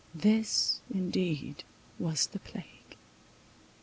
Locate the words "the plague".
2.25-2.97